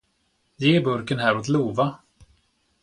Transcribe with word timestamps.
Ge 0.59 0.79
burken 0.85 1.19
här 1.19 1.37
åt 1.37 1.47
Lova! 1.47 1.99